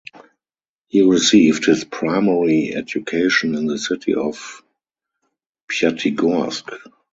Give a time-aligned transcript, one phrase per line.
[0.87, 4.63] He received his primary education in the city of
[5.71, 6.71] Pyatigorsk.